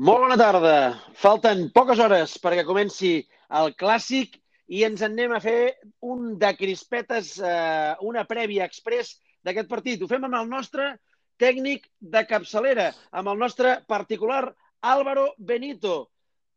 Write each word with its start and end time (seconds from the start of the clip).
Molt 0.00 0.22
bona 0.22 0.38
tarda. 0.40 0.76
Falten 1.20 1.66
poques 1.76 1.98
hores 2.00 2.38
perquè 2.40 2.62
comenci 2.64 3.10
el 3.52 3.74
clàssic 3.76 4.38
i 4.72 4.86
ens 4.86 5.02
en 5.04 5.12
anem 5.12 5.34
a 5.36 5.40
fer 5.44 5.74
un 6.00 6.38
de 6.40 6.48
crispetes, 6.56 7.34
eh, 7.36 7.92
una 8.00 8.24
prèvia 8.24 8.64
express 8.64 9.18
d'aquest 9.44 9.68
partit. 9.68 10.00
Ho 10.00 10.08
fem 10.08 10.24
amb 10.24 10.38
el 10.40 10.48
nostre 10.48 10.96
tècnic 11.36 11.90
de 12.00 12.24
capçalera, 12.24 12.88
amb 13.12 13.28
el 13.28 13.36
nostre 13.36 13.82
particular 13.86 14.54
Álvaro 14.80 15.34
Benito. 15.36 16.08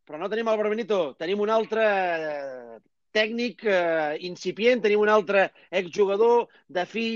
Però 0.08 0.18
no 0.18 0.30
tenim 0.32 0.48
Álvaro 0.48 0.70
Benito, 0.72 1.14
tenim 1.20 1.42
un 1.44 1.52
altre 1.52 1.84
eh, 1.84 2.80
tècnic 3.12 3.66
eh, 3.68 4.16
incipient, 4.32 4.80
tenim 4.80 5.04
un 5.04 5.12
altre 5.12 5.50
exjugador 5.72 6.48
de 6.70 6.86
fi, 6.88 7.10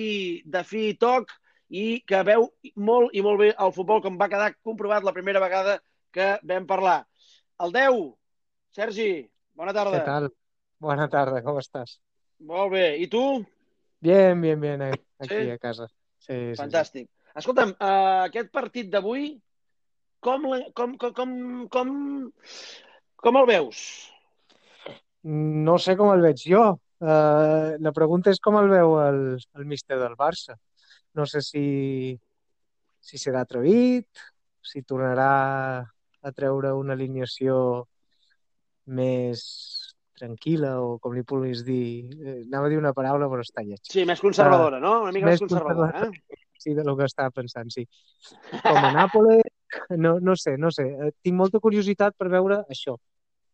de 0.44 0.66
fi 0.68 0.98
toc 1.00 1.32
i 1.70 2.02
que 2.04 2.26
veu 2.28 2.50
molt 2.76 3.16
i 3.16 3.24
molt 3.24 3.40
bé 3.40 3.54
el 3.56 3.72
futbol, 3.72 4.02
com 4.04 4.20
va 4.20 4.28
quedar 4.28 4.58
comprovat 4.60 5.08
la 5.08 5.16
primera 5.16 5.40
vegada 5.40 5.80
que 6.12 6.40
vam 6.44 6.66
parlar. 6.68 7.04
El 7.60 7.74
10, 7.76 8.00
Sergi, 8.72 9.30
bona 9.54 9.74
tarda. 9.74 10.00
¿Qué 10.00 10.06
tal? 10.06 10.34
Buena 10.80 11.10
tarde, 11.10 11.44
¿cómo 11.44 11.60
estás? 11.60 12.00
Molt 12.40 12.72
bé. 12.72 12.98
I 12.98 13.08
tu? 13.08 13.46
Bien, 14.00 14.40
bien, 14.40 14.60
bien, 14.62 14.82
aquí 14.82 15.28
Sí? 15.28 15.50
a 15.50 15.58
casa. 15.58 15.88
Sí, 16.20 16.34
sí, 16.34 16.56
sí. 16.56 16.62
Fantàstic. 16.62 17.10
Escolta'm, 17.36 17.74
uh, 17.80 18.24
aquest 18.26 18.50
partit 18.52 18.88
d'avui, 18.90 19.34
com, 20.20 20.46
com, 20.74 20.96
com, 20.98 21.14
com, 21.14 21.68
com, 21.68 22.32
com 23.16 23.38
el 23.42 23.46
veus? 23.46 23.82
No 25.24 25.78
sé 25.78 25.98
com 26.00 26.14
el 26.14 26.22
veig 26.24 26.40
jo. 26.48 26.80
Eh, 27.00 27.76
la 27.80 27.92
pregunta 27.96 28.32
és 28.32 28.40
com 28.44 28.56
el 28.60 28.68
veu 28.72 28.98
el, 29.04 29.22
el 29.56 29.66
míster 29.68 30.00
del 30.00 30.16
Barça. 30.20 30.56
No 31.16 31.26
sé 31.28 31.42
si, 31.44 32.18
si 33.00 33.20
serà 33.20 33.44
atrevit, 33.44 34.08
si 34.64 34.84
tornarà 34.84 35.84
a 36.22 36.32
treure 36.36 36.74
una 36.78 36.96
alineació 36.98 37.86
més 38.90 39.44
tranquil·la 40.20 40.74
o 40.84 40.98
com 41.00 41.16
li 41.16 41.24
puguis 41.24 41.64
dir. 41.68 42.10
Eh, 42.20 42.42
anava 42.48 42.68
a 42.68 42.72
dir 42.74 42.80
una 42.82 42.94
paraula 42.96 43.30
però 43.32 43.46
està 43.46 43.64
lleig. 43.64 43.82
Sí, 43.88 44.04
més 44.08 44.22
conservadora, 44.24 44.82
no? 44.84 45.00
Una 45.06 45.14
mica 45.16 45.30
més, 45.30 45.40
més 45.40 45.46
conservadora, 45.48 46.08
eh? 46.10 46.40
Sí, 46.60 46.74
de 46.76 46.84
lo 46.84 46.98
que 47.00 47.08
estava 47.08 47.32
pensant, 47.32 47.72
sí. 47.72 47.86
Com 48.66 48.84
a 48.84 48.92
Nàpoles, 48.92 49.46
no, 50.04 50.18
no 50.20 50.36
sé, 50.36 50.58
no 50.60 50.74
sé. 50.76 50.90
Eh, 50.92 51.12
Tinc 51.24 51.40
molta 51.40 51.62
curiositat 51.64 52.18
per 52.20 52.28
veure 52.34 52.64
això. 52.68 52.98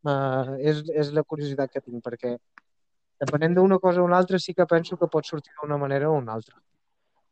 Uh, 0.06 0.58
és, 0.62 0.84
és 0.94 1.10
la 1.14 1.24
curiositat 1.26 1.72
que 1.74 1.82
tinc, 1.82 2.02
perquè 2.06 2.36
depenent 3.22 3.56
d'una 3.58 3.80
cosa 3.82 4.04
o 4.04 4.06
una 4.06 4.20
altra 4.22 4.38
sí 4.42 4.54
que 4.54 4.68
penso 4.70 4.98
que 5.02 5.10
pot 5.10 5.26
sortir 5.26 5.54
d'una 5.62 5.80
manera 5.82 6.12
o 6.12 6.18
una 6.18 6.36
altra. 6.36 6.58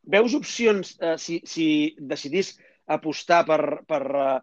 Veus 0.03 0.33
opcions, 0.35 0.95
eh, 0.99 1.17
si, 1.21 1.39
si 1.47 1.67
decidís 1.99 2.57
apostar 2.91 3.43
per, 3.47 3.61
per, 3.87 4.01
eh, 4.03 4.39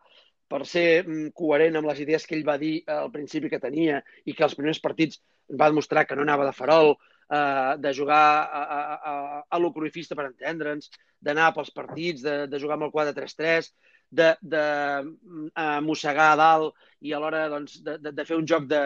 per 0.51 0.65
ser 0.67 1.05
mm, 1.05 1.31
coherent 1.37 1.79
amb 1.79 1.91
les 1.91 2.03
idees 2.03 2.27
que 2.27 2.35
ell 2.39 2.47
va 2.47 2.59
dir 2.59 2.81
al 2.91 3.13
principi 3.15 3.51
que 3.53 3.63
tenia 3.63 4.01
i 4.27 4.35
que 4.35 4.47
els 4.47 4.57
primers 4.59 4.83
partits 4.83 5.21
va 5.61 5.71
demostrar 5.71 6.07
que 6.07 6.19
no 6.19 6.27
anava 6.27 6.49
de 6.49 6.57
farol, 6.57 6.97
eh, 7.31 7.77
de 7.79 7.95
jugar 7.95 8.25
a, 8.43 8.63
a, 8.63 8.81
a, 9.13 9.15
a 9.49 9.63
lo 9.63 9.73
cruifista 9.77 10.19
per 10.19 10.27
entendre'ns, 10.31 10.91
d'anar 11.21 11.53
pels 11.55 11.71
partits, 11.77 12.25
de, 12.27 12.37
de 12.51 12.61
jugar 12.63 12.79
amb 12.79 12.89
el 12.89 12.95
4-3-3, 12.95 13.71
de, 14.11 14.31
de 14.43 14.65
mm, 15.05 15.51
eh, 15.55 15.81
mossegar 15.87 16.33
a 16.33 16.39
dalt 16.41 16.89
i 17.07 17.15
alhora 17.15 17.47
doncs, 17.53 17.79
de, 17.87 17.99
de, 18.03 18.15
de 18.17 18.27
fer 18.27 18.39
un 18.41 18.49
joc 18.49 18.67
de, 18.71 18.83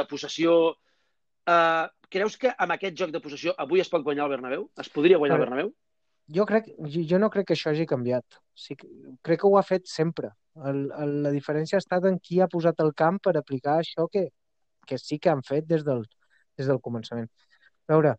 de 0.00 0.06
possessió. 0.08 0.56
Eh, 1.48 1.84
creus 2.12 2.38
que 2.40 2.52
amb 2.56 2.76
aquest 2.76 2.96
joc 3.04 3.12
de 3.12 3.20
possessió 3.24 3.56
avui 3.60 3.84
es 3.84 3.92
pot 3.92 4.04
guanyar 4.04 4.28
el 4.28 4.36
Bernabéu? 4.36 4.68
Es 4.80 4.88
podria 4.92 5.20
guanyar 5.20 5.40
el 5.40 5.46
Bernabéu? 5.46 5.74
Jo, 6.28 6.46
crec, 6.46 6.68
jo 7.10 7.18
no 7.18 7.28
crec 7.30 7.48
que 7.48 7.54
això 7.56 7.70
hagi 7.72 7.86
canviat. 7.86 8.24
Sí, 8.54 8.76
que- 8.76 8.88
crec 9.22 9.40
que 9.40 9.46
ho 9.46 9.58
ha 9.58 9.62
fet 9.62 9.86
sempre. 9.86 10.30
El, 10.64 10.90
el, 10.98 11.22
la 11.22 11.30
diferència 11.30 11.76
ha 11.76 11.82
estat 11.82 12.04
en 12.04 12.18
qui 12.18 12.40
ha 12.40 12.48
posat 12.48 12.80
el 12.80 12.92
camp 12.94 13.18
per 13.22 13.36
aplicar 13.36 13.78
això 13.80 14.06
que, 14.08 14.28
que 14.86 14.98
sí 14.98 15.18
que 15.18 15.30
han 15.30 15.42
fet 15.42 15.66
des 15.66 15.84
del, 15.84 16.04
des 16.58 16.66
del 16.66 16.80
començament. 16.80 17.28
A 17.88 17.92
veure, 17.94 18.16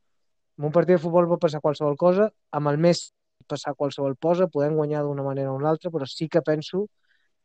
en 0.60 0.66
un 0.70 0.72
partit 0.72 0.98
de 0.98 1.02
futbol 1.04 1.28
pot 1.30 1.42
passar 1.42 1.62
qualsevol 1.62 1.98
cosa, 1.98 2.30
amb 2.52 2.70
el 2.70 2.78
més 2.78 3.12
passar 3.48 3.76
qualsevol 3.76 4.18
cosa, 4.18 4.48
podem 4.48 4.76
guanyar 4.76 5.04
d'una 5.04 5.24
manera 5.24 5.52
o 5.52 5.58
una 5.58 5.70
altra, 5.70 5.92
però 5.92 6.08
sí 6.10 6.30
que 6.30 6.42
penso 6.42 6.88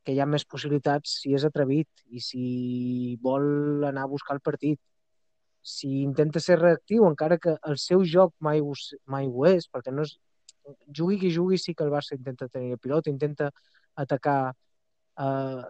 que 0.05 0.13
hi 0.15 0.21
ha 0.21 0.27
més 0.27 0.45
possibilitats 0.47 1.19
si 1.23 1.35
és 1.37 1.45
atrevit 1.45 1.89
i 2.11 2.21
si 2.21 3.17
vol 3.23 3.85
anar 3.89 4.05
a 4.07 4.13
buscar 4.13 4.37
el 4.39 4.43
partit. 4.43 4.81
Si 5.63 5.89
intenta 6.03 6.41
ser 6.41 6.59
reactiu, 6.61 7.05
encara 7.09 7.39
que 7.39 7.57
el 7.71 7.77
seu 7.83 8.05
joc 8.05 8.33
mai 8.41 8.61
ho, 8.65 8.73
mai 9.07 9.27
ho 9.29 9.47
és, 9.51 9.67
perquè 9.69 9.93
no 9.93 10.07
és, 10.07 10.15
jugui 10.95 11.19
qui 11.19 11.31
jugui, 11.35 11.59
sí 11.59 11.75
que 11.75 11.85
el 11.85 11.93
Barça 11.93 12.17
intenta 12.17 12.49
tenir 12.49 12.73
el 12.77 12.79
pilot, 12.79 13.09
intenta 13.09 13.51
atacar 13.95 14.53
eh, 15.19 15.63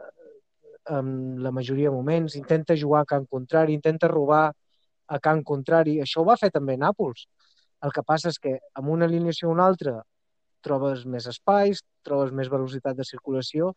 en 0.98 1.42
la 1.42 1.52
majoria 1.52 1.90
de 1.90 1.96
moments, 1.96 2.36
intenta 2.36 2.76
jugar 2.76 3.02
a 3.02 3.08
camp 3.08 3.26
contrari, 3.28 3.74
intenta 3.74 4.08
robar 4.08 4.52
a 5.08 5.18
camp 5.20 5.42
contrari. 5.44 5.98
Això 6.04 6.22
ho 6.22 6.28
va 6.28 6.38
fer 6.40 6.50
també 6.54 6.76
Nàpols. 6.76 7.26
El 7.84 7.92
que 7.94 8.02
passa 8.02 8.32
és 8.32 8.38
que 8.42 8.56
amb 8.74 8.88
una 8.94 9.06
alineació 9.06 9.48
o 9.48 9.52
una 9.54 9.66
altra 9.70 10.00
trobes 10.66 11.04
més 11.06 11.28
espais, 11.30 11.82
trobes 12.04 12.32
més 12.34 12.50
velocitat 12.50 12.96
de 12.98 13.06
circulació 13.06 13.72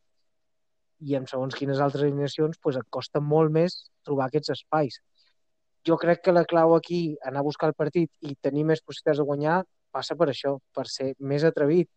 i 1.02 1.16
en 1.18 1.28
segons 1.30 1.56
quines 1.58 1.82
altres 1.82 2.06
alineacions 2.08 2.58
pues, 2.62 2.78
et 2.78 2.88
costa 2.90 3.22
molt 3.22 3.54
més 3.54 3.78
trobar 4.06 4.28
aquests 4.28 4.56
espais. 4.58 5.00
Jo 5.88 5.98
crec 5.98 6.22
que 6.26 6.34
la 6.34 6.46
clau 6.46 6.76
aquí, 6.76 7.18
anar 7.26 7.42
a 7.42 7.48
buscar 7.48 7.72
el 7.72 7.78
partit 7.78 8.12
i 8.22 8.36
tenir 8.42 8.66
més 8.70 8.84
possibilitats 8.86 9.22
de 9.22 9.26
guanyar, 9.26 9.62
passa 9.92 10.16
per 10.20 10.30
això, 10.32 10.58
per 10.76 10.88
ser 10.90 11.12
més 11.20 11.44
atrevit, 11.48 11.90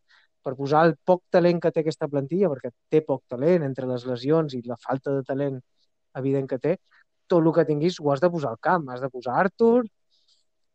per 0.45 0.55
posar 0.59 0.85
el 0.89 0.97
poc 1.09 1.23
talent 1.33 1.61
que 1.63 1.73
té 1.73 1.83
aquesta 1.85 2.09
plantilla, 2.11 2.51
perquè 2.53 2.71
té 2.93 3.01
poc 3.07 3.23
talent 3.33 3.65
entre 3.65 3.89
les 3.89 4.05
lesions 4.09 4.55
i 4.55 4.61
la 4.67 4.77
falta 4.81 5.15
de 5.17 5.23
talent 5.25 5.61
evident 6.21 6.49
que 6.51 6.61
té, 6.61 6.75
tot 7.27 7.41
el 7.41 7.53
que 7.57 7.65
tinguis 7.69 8.01
ho 8.01 8.11
has 8.13 8.21
de 8.21 8.31
posar 8.31 8.53
al 8.53 8.61
camp. 8.61 8.91
Has 8.93 9.01
de 9.01 9.11
posar 9.11 9.39
Artur, 9.41 9.85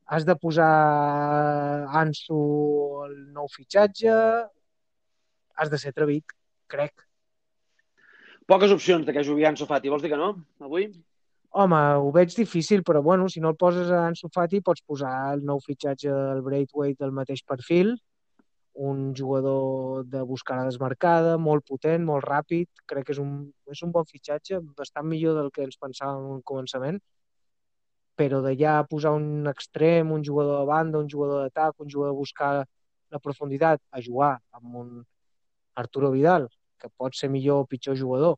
has 0.09 0.25
de 0.25 0.35
posar 0.35 0.71
Ansu, 2.01 2.39
el 3.05 3.15
nou 3.35 3.49
fitxatge, 3.53 4.15
has 5.59 5.69
de 5.69 5.77
ser 5.77 5.93
atrevit, 5.93 6.33
crec. 6.71 7.05
Poques 8.49 8.73
opcions 8.73 9.05
de 9.05 9.13
que 9.13 9.25
jugui 9.27 9.45
Ansu 9.45 9.69
Fati. 9.69 9.91
Vols 9.93 10.01
dir 10.01 10.09
que 10.09 10.17
no, 10.17 10.33
avui? 10.65 10.89
Home, 11.51 11.77
ho 11.97 12.11
veig 12.13 12.35
difícil, 12.37 12.83
però 12.85 13.01
bueno, 13.01 13.27
si 13.27 13.41
no 13.41 13.49
el 13.49 13.55
poses 13.57 13.89
a 13.89 14.03
Ansu 14.07 14.29
Fati, 14.33 14.59
pots 14.61 14.83
posar 14.85 15.13
el 15.33 15.41
nou 15.45 15.57
fitxatge 15.63 16.11
del 16.13 16.41
Braithwaite 16.45 17.01
del 17.01 17.11
mateix 17.11 17.41
perfil, 17.41 17.95
un 18.79 19.15
jugador 19.17 20.05
de 20.05 20.21
buscada 20.21 20.67
desmarcada, 20.67 21.37
molt 21.41 21.65
potent, 21.65 22.05
molt 22.05 22.23
ràpid, 22.23 22.69
crec 22.85 23.07
que 23.07 23.15
és 23.15 23.21
un, 23.23 23.31
és 23.65 23.81
un 23.83 23.91
bon 23.95 24.05
fitxatge, 24.05 24.59
bastant 24.77 25.07
millor 25.09 25.39
del 25.39 25.49
que 25.55 25.65
ens 25.65 25.79
pensàvem 25.81 26.21
en 26.21 26.35
un 26.37 26.43
començament, 26.51 26.99
però 28.19 28.43
d'allà 28.45 28.75
posar 28.91 29.15
un 29.17 29.49
extrem, 29.49 30.11
un 30.13 30.23
jugador 30.23 30.61
de 30.61 30.69
banda, 30.69 31.01
un 31.01 31.09
jugador 31.09 31.47
d'atac, 31.47 31.79
un 31.81 31.89
jugador 31.89 32.13
de 32.13 32.19
buscar 32.19 32.51
la 33.09 33.19
profunditat, 33.25 33.81
a 33.89 34.03
jugar 34.05 34.35
amb 34.53 34.75
un 34.83 34.93
Arturo 35.81 36.13
Vidal, 36.13 36.45
que 36.77 36.93
pot 36.95 37.17
ser 37.17 37.31
millor 37.33 37.65
o 37.65 37.67
pitjor 37.67 37.97
jugador, 37.97 38.37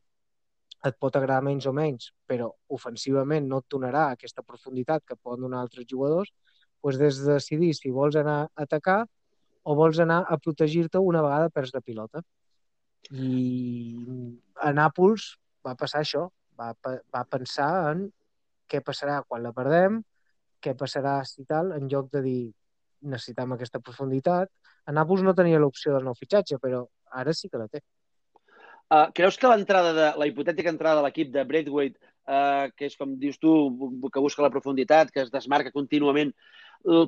et 0.88 0.96
pot 0.98 1.16
agradar 1.16 1.42
menys 1.46 1.66
o 1.70 1.72
menys, 1.76 2.10
però 2.26 2.48
ofensivament 2.76 3.46
no 3.48 3.60
et 3.62 3.68
donarà 3.70 4.08
aquesta 4.10 4.42
profunditat 4.42 5.04
que 5.06 5.16
poden 5.16 5.46
donar 5.46 5.62
altres 5.62 5.86
jugadors, 5.90 6.32
doncs 6.82 6.98
des 6.98 7.20
de 7.22 7.34
decidir 7.34 7.72
si 7.78 7.92
vols 7.94 8.16
anar 8.18 8.38
a 8.44 8.64
atacar 8.66 9.04
o 9.62 9.76
vols 9.78 10.00
anar 10.02 10.24
a 10.26 10.38
protegir-te 10.38 10.98
una 10.98 11.22
vegada 11.22 11.50
perds 11.50 11.74
la 11.74 11.80
pilota. 11.80 12.22
I 13.10 13.98
a 14.62 14.72
Nàpols 14.74 15.28
va 15.66 15.76
passar 15.78 16.02
això, 16.02 16.26
va, 16.58 16.72
va 17.14 17.22
pensar 17.30 17.70
en 17.92 18.08
què 18.66 18.82
passarà 18.82 19.20
quan 19.28 19.42
la 19.46 19.54
perdem, 19.54 20.00
què 20.62 20.74
passarà 20.78 21.20
si 21.26 21.44
tal, 21.46 21.72
en 21.76 21.88
lloc 21.90 22.10
de 22.10 22.22
dir 22.26 22.42
necessitem 23.02 23.54
aquesta 23.54 23.80
profunditat. 23.82 24.50
A 24.86 24.94
Nàpols 24.94 25.22
no 25.22 25.34
tenia 25.38 25.60
l'opció 25.62 25.94
del 25.94 26.06
nou 26.06 26.18
fitxatge, 26.18 26.58
però 26.62 26.84
ara 27.22 27.34
sí 27.34 27.50
que 27.50 27.60
la 27.60 27.68
té. 27.70 27.82
Uh, 28.92 29.06
creus 29.16 29.38
que 29.40 29.48
l'entrada 29.48 29.92
de 29.96 30.06
la 30.20 30.26
hipotètica 30.28 30.68
entrada 30.68 30.98
de 31.00 31.06
l'equip 31.06 31.30
de 31.32 31.44
Braithwaite, 31.48 31.96
uh, 32.28 32.66
que 32.76 32.90
és 32.90 32.96
com 33.00 33.14
dius 33.16 33.38
tu, 33.40 33.52
que 34.12 34.20
busca 34.20 34.44
la 34.44 34.50
profunditat, 34.52 35.08
que 35.14 35.22
es 35.24 35.30
desmarca 35.32 35.72
contínuament, 35.72 36.34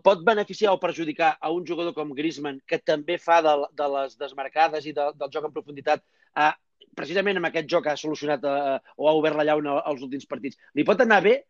pot 0.06 0.20
beneficiar 0.24 0.70
o 0.72 0.78
perjudicar 0.78 1.32
a 1.42 1.50
un 1.50 1.64
jugador 1.66 1.92
com 1.96 2.12
Griezmann, 2.14 2.60
que 2.64 2.78
també 2.78 3.18
fa 3.18 3.40
de, 3.42 3.52
de 3.74 3.88
les 3.96 4.14
desmarcades 4.16 4.86
i 4.86 4.92
de, 4.94 5.08
del 5.18 5.32
joc 5.34 5.48
en 5.48 5.52
profunditat, 5.56 6.04
uh, 6.38 6.52
precisament 6.94 7.40
amb 7.40 7.50
aquest 7.50 7.68
joc 7.68 7.88
ha 7.90 7.96
solucionat 7.98 8.46
uh, 8.46 8.78
o 8.96 9.08
ha 9.10 9.16
obert 9.18 9.36
la 9.36 9.44
llauna 9.50 9.80
als 9.82 10.04
últims 10.06 10.28
partits. 10.30 10.56
Li 10.78 10.86
pot 10.86 11.02
anar 11.02 11.20
bé 11.26 11.40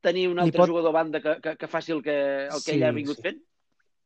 tenir 0.00 0.28
un 0.30 0.38
altre 0.38 0.62
pot- 0.62 0.70
jugador 0.70 0.94
a 0.94 0.98
banda 1.02 1.20
que, 1.20 1.36
que, 1.42 1.56
que 1.58 1.68
faci 1.70 1.92
el 1.92 2.04
que, 2.06 2.16
el 2.46 2.62
que 2.62 2.70
Sí, 2.70 2.76
ell 2.78 2.86
ha 2.86 2.94
vingut 2.94 3.18
sí. 3.18 3.26
fent? 3.26 3.42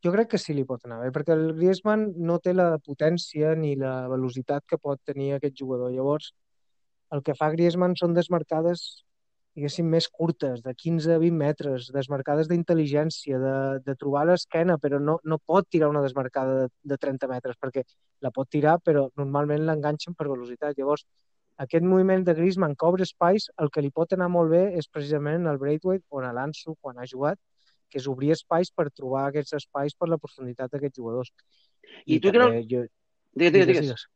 Jo 0.06 0.12
crec 0.14 0.28
que 0.30 0.38
sí 0.38 0.54
li 0.54 0.62
pot 0.66 0.84
anar 0.86 1.00
bé, 1.00 1.08
perquè 1.14 1.34
el 1.34 1.48
Griezmann 1.56 2.12
no 2.28 2.36
té 2.42 2.52
la 2.54 2.66
potència 2.88 3.54
ni 3.58 3.72
la 3.80 3.94
velocitat 4.12 4.62
que 4.70 4.78
pot 4.78 5.00
tenir 5.10 5.32
aquest 5.34 5.56
jugador. 5.58 5.90
Llavors, 5.90 6.28
el 7.16 7.24
que 7.26 7.34
fa 7.34 7.48
Griezmann 7.54 7.96
són 7.98 8.14
desmarcades, 8.14 8.84
diguéssim, 9.58 9.88
més 9.90 10.06
curtes, 10.20 10.60
de 10.62 10.74
15 10.82 11.16
a 11.16 11.18
20 11.24 11.40
metres, 11.40 11.88
desmarcades 11.96 12.46
d'intel·ligència, 12.52 13.40
de, 13.42 13.56
de 13.88 13.96
trobar 13.98 14.22
l'esquena, 14.30 14.76
però 14.84 15.00
no, 15.02 15.16
no 15.24 15.40
pot 15.52 15.66
tirar 15.74 15.90
una 15.90 16.04
desmarcada 16.06 16.54
de, 16.60 16.70
de 16.94 17.00
30 17.06 17.32
metres, 17.32 17.58
perquè 17.58 17.82
la 18.22 18.30
pot 18.38 18.52
tirar, 18.52 18.76
però 18.86 19.08
normalment 19.16 19.66
l'enganxen 19.66 20.14
per 20.14 20.28
velocitat. 20.30 20.78
Llavors, 20.78 21.02
aquest 21.66 21.88
moviment 21.88 22.22
de 22.22 22.36
Griezmann 22.38 22.78
que 22.78 22.86
obre 22.86 23.08
espais, 23.10 23.50
el 23.58 23.74
que 23.74 23.82
li 23.82 23.90
pot 23.90 24.14
anar 24.14 24.30
molt 24.30 24.54
bé 24.54 24.64
és 24.78 24.86
precisament 24.86 25.50
el 25.50 25.58
Braithwaite 25.58 26.06
on 26.14 26.30
l'Anso, 26.38 26.78
quan 26.78 27.02
ha 27.02 27.10
jugat, 27.10 27.42
que 27.90 28.00
és 28.00 28.08
obrir 28.10 28.32
espais 28.34 28.72
per 28.74 28.88
trobar 28.90 29.28
aquests 29.28 29.56
espais 29.60 29.94
per 29.94 30.10
la 30.10 30.18
profunditat 30.18 30.72
d'aquests 30.72 30.98
jugadors. 31.00 31.32
I, 32.04 32.16
I 32.16 32.20
tu 32.20 32.34
creus... 32.34 32.60
Jo... 32.70 32.84
Digues, 33.36 33.52
digues, 33.52 33.66
digues. 33.68 33.82
digues. 33.84 34.06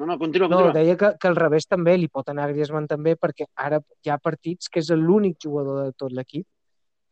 No, 0.00 0.06
no, 0.06 0.18
continua, 0.18 0.48
continua. 0.48 0.72
No, 0.72 0.76
deia 0.76 0.96
que, 0.96 1.12
que 1.20 1.28
al 1.28 1.36
revés 1.36 1.66
també 1.68 1.92
li 1.98 2.08
pot 2.08 2.28
anar 2.32 2.46
a 2.46 2.52
Griezmann 2.54 2.86
també 2.88 3.16
perquè 3.20 3.46
ara 3.60 3.82
hi 4.00 4.12
ha 4.12 4.16
partits 4.20 4.72
que 4.72 4.80
és 4.80 4.88
l'únic 4.96 5.36
jugador 5.44 5.82
de 5.84 5.92
tot 5.92 6.14
l'equip 6.16 6.46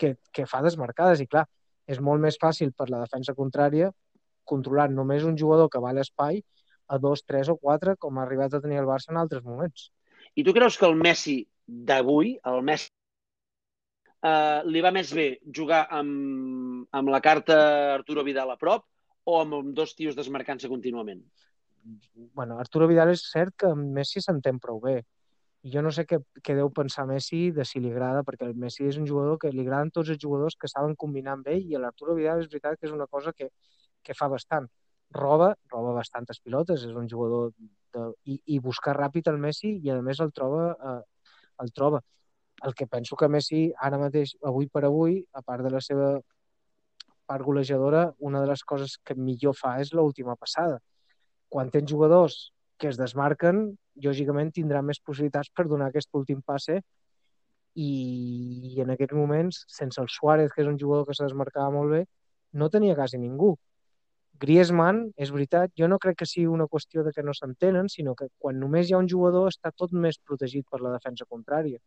que, 0.01 0.15
que 0.33 0.47
fa 0.49 0.63
desmarcades 0.65 1.21
i 1.21 1.27
clar, 1.29 1.45
és 1.85 2.01
molt 2.01 2.23
més 2.25 2.39
fàcil 2.41 2.73
per 2.73 2.89
la 2.89 3.03
defensa 3.03 3.35
contrària 3.37 3.91
controlar 4.49 4.89
només 4.93 5.27
un 5.29 5.37
jugador 5.37 5.69
que 5.73 5.83
va 5.85 5.93
a 5.93 5.99
l'espai 5.99 6.41
a 6.89 6.97
dos, 6.97 7.25
tres 7.29 7.51
o 7.53 7.59
quatre, 7.61 7.97
com 8.01 8.17
ha 8.17 8.25
arribat 8.25 8.57
a 8.57 8.63
tenir 8.65 8.81
el 8.81 8.89
Barça 8.89 9.13
en 9.13 9.21
altres 9.21 9.45
moments. 9.45 9.91
I 10.41 10.45
tu 10.47 10.55
creus 10.57 10.79
que 10.81 10.89
el 10.89 10.97
Messi 10.97 11.43
d'avui, 11.69 12.39
el 12.49 12.63
Messi, 12.65 12.89
eh, 14.25 14.61
li 14.67 14.85
va 14.85 14.95
més 14.95 15.13
bé 15.15 15.29
jugar 15.55 15.85
amb, 15.95 16.87
amb 16.93 17.13
la 17.15 17.21
carta 17.25 17.59
Arturo 17.95 18.25
Vidal 18.27 18.51
a 18.55 18.59
prop 18.61 18.87
o 19.29 19.41
amb 19.41 19.75
dos 19.77 19.95
tios 19.95 20.17
desmarcant-se 20.17 20.71
contínuament? 20.71 21.23
bueno, 22.35 22.59
Arturo 22.59 22.87
Vidal 22.89 23.13
és 23.13 23.23
cert 23.31 23.55
que 23.63 23.71
Messi 23.75 24.21
s'entén 24.21 24.59
prou 24.61 24.81
bé. 24.83 24.99
Jo 25.73 25.83
no 25.83 25.91
sé 25.95 26.05
què, 26.07 26.21
què 26.45 26.55
deu 26.55 26.71
pensar 26.75 27.07
Messi 27.09 27.49
de 27.55 27.65
si 27.67 27.81
li 27.83 27.91
agrada, 27.91 28.23
perquè 28.27 28.47
el 28.47 28.55
Messi 28.55 28.87
és 28.87 28.99
un 29.01 29.07
jugador 29.09 29.39
que 29.43 29.51
li 29.53 29.65
agraden 29.65 29.91
tots 29.95 30.13
els 30.15 30.21
jugadors 30.23 30.57
que 30.57 30.71
saben 30.71 30.95
combinar 30.97 31.35
amb 31.37 31.49
ell 31.51 31.65
i 31.65 31.81
l'Arturo 31.81 32.15
Vidal 32.19 32.45
és 32.45 32.51
veritat 32.53 32.79
que 32.79 32.87
és 32.87 32.95
una 32.95 33.09
cosa 33.11 33.33
que, 33.33 33.51
que 34.05 34.15
fa 34.15 34.29
bastant. 34.29 34.69
Roba, 35.17 35.55
roba 35.73 35.95
bastantes 35.97 36.41
pilotes, 36.45 36.85
és 36.85 36.95
un 36.95 37.09
jugador 37.09 37.51
de, 37.95 38.05
i, 38.29 38.39
i 38.55 38.61
buscar 38.61 38.95
ràpid 38.97 39.31
el 39.33 39.41
Messi 39.41 39.75
i 39.83 39.91
a 39.91 39.99
més 40.05 40.21
el 40.21 40.33
troba, 40.37 40.71
eh, 40.77 41.35
el 41.65 41.73
troba. 41.75 42.03
El 42.67 42.75
que 42.75 42.89
penso 42.91 43.17
que 43.17 43.29
Messi 43.31 43.69
ara 43.79 43.99
mateix, 44.01 44.35
avui 44.43 44.67
per 44.67 44.85
avui, 44.89 45.21
a 45.33 45.43
part 45.43 45.63
de 45.63 45.71
la 45.71 45.81
seva 45.81 46.17
part 47.29 47.45
golejadora, 47.45 48.09
una 48.19 48.41
de 48.41 48.49
les 48.51 48.65
coses 48.65 48.97
que 49.05 49.15
millor 49.15 49.55
fa 49.55 49.77
és 49.83 49.93
l'última 49.93 50.35
passada 50.37 50.81
quan 51.49 51.71
tens 51.71 51.91
jugadors 51.91 52.53
que 52.79 52.89
es 52.93 52.99
desmarquen, 53.01 53.73
lògicament 54.05 54.53
tindrà 54.55 54.83
més 54.85 55.01
possibilitats 55.01 55.51
per 55.51 55.67
donar 55.67 55.89
aquest 55.91 56.13
últim 56.15 56.43
passe 56.47 56.79
i 57.79 58.79
en 58.83 58.93
aquests 58.95 59.17
moments, 59.17 59.63
sense 59.71 60.01
el 60.03 60.11
Suárez, 60.11 60.53
que 60.53 60.63
és 60.63 60.69
un 60.71 60.79
jugador 60.79 61.07
que 61.07 61.17
se 61.17 61.25
desmarcava 61.25 61.71
molt 61.75 61.95
bé, 61.95 62.05
no 62.53 62.71
tenia 62.71 62.97
quasi 62.99 63.19
ningú. 63.23 63.55
Griezmann, 64.39 65.09
és 65.19 65.33
veritat, 65.35 65.73
jo 65.79 65.89
no 65.91 65.99
crec 66.03 66.21
que 66.21 66.27
sigui 66.27 66.47
una 66.47 66.69
qüestió 66.71 67.03
de 67.07 67.13
que 67.15 67.25
no 67.27 67.35
s'entenen, 67.35 67.91
sinó 67.91 68.15
que 68.19 68.29
quan 68.39 68.59
només 68.59 68.89
hi 68.89 68.95
ha 68.95 69.03
un 69.03 69.11
jugador 69.11 69.51
està 69.51 69.73
tot 69.75 69.95
més 69.95 70.19
protegit 70.19 70.67
per 70.71 70.81
la 70.83 70.95
defensa 70.95 71.27
contrària. 71.27 71.79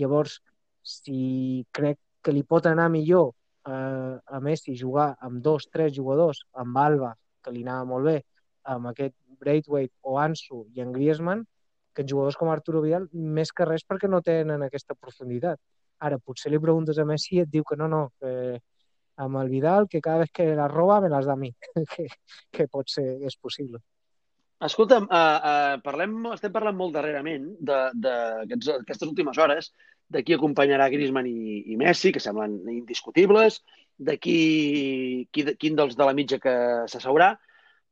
Llavors, 0.00 0.40
si 0.82 1.64
crec 1.72 1.98
que 2.24 2.32
li 2.32 2.42
pot 2.42 2.66
anar 2.66 2.90
millor 2.92 3.32
eh, 3.68 4.14
a 4.24 4.40
Messi 4.40 4.76
jugar 4.76 5.14
amb 5.20 5.42
dos, 5.42 5.68
tres 5.72 5.94
jugadors, 5.96 6.44
amb 6.52 6.78
Alba, 6.78 7.14
que 7.42 7.52
li 7.52 7.64
anava 7.64 7.88
molt 7.88 8.08
bé, 8.10 8.18
amb 8.74 8.88
aquest 8.90 9.14
Braithwaite 9.40 9.94
o 10.02 10.18
Ansu 10.18 10.64
i 10.74 10.80
en 10.84 10.92
Griezmann 10.92 11.44
que 11.94 12.02
en 12.02 12.08
jugadors 12.08 12.36
com 12.36 12.50
Arturo 12.50 12.82
Vidal 12.82 13.06
més 13.12 13.52
que 13.54 13.66
res 13.68 13.84
perquè 13.86 14.10
no 14.10 14.20
tenen 14.20 14.64
aquesta 14.66 14.96
profunditat. 14.98 15.60
Ara, 16.02 16.18
potser 16.18 16.50
li 16.50 16.60
preguntes 16.60 16.98
a 16.98 17.06
Messi 17.08 17.38
i 17.38 17.42
et 17.44 17.50
diu 17.52 17.64
que 17.64 17.78
no, 17.78 17.88
no, 17.88 18.08
que 18.20 18.58
amb 19.24 19.38
el 19.38 19.48
Vidal, 19.48 19.86
que 19.88 20.00
cada 20.02 20.24
vegada 20.24 20.34
que 20.34 20.56
la 20.58 20.68
roba 20.68 21.00
me 21.00 21.08
les 21.12 21.26
da 21.26 21.38
a 21.38 21.40
mi, 21.40 21.52
que, 21.94 22.08
que 22.50 22.66
pot 22.68 22.90
ser, 22.90 23.06
és 23.22 23.38
possible. 23.38 23.78
Escolta'm, 24.62 25.08
uh, 25.10 25.16
uh, 25.18 25.80
parlem, 25.82 26.14
estem 26.32 26.52
parlant 26.54 26.76
molt 26.78 26.94
darrerament 26.94 27.48
d'aquestes 27.66 29.08
últimes 29.08 29.38
hores 29.38 29.72
de 30.14 30.22
qui 30.22 30.36
acompanyarà 30.36 30.86
Griezmann 30.92 31.26
i, 31.26 31.64
i 31.72 31.78
Messi, 31.80 32.12
que 32.14 32.22
semblen 32.22 32.60
indiscutibles, 32.70 33.62
de 33.98 34.16
qui, 34.18 35.26
qui, 35.32 35.46
quin 35.58 35.76
dels 35.78 35.96
de 35.98 36.06
la 36.06 36.14
mitja 36.14 36.38
que 36.42 36.54
s'asseurà, 36.90 37.32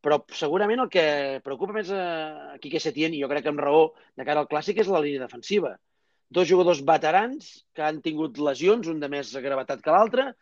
però 0.03 0.19
segurament 0.35 0.83
el 0.83 0.91
que 0.91 1.41
preocupa 1.45 1.77
més 1.77 1.91
a 1.95 2.57
Quique 2.63 2.81
Setién, 2.83 3.15
i 3.15 3.23
jo 3.23 3.31
crec 3.31 3.47
que 3.47 3.53
amb 3.53 3.63
raó 3.63 3.91
de 4.19 4.27
cara 4.27 4.43
al 4.43 4.51
clàssic, 4.51 4.81
és 4.83 4.91
la 4.91 5.03
línia 5.03 5.23
defensiva. 5.23 5.77
Dos 6.33 6.49
jugadors 6.49 6.81
veterans 6.87 7.53
que 7.77 7.85
han 7.87 8.01
tingut 8.05 8.39
lesions, 8.39 8.89
un 8.89 9.03
de 9.03 9.11
més 9.13 9.35
gravetat 9.45 9.83
que 9.85 9.95
l'altre, 9.95 10.33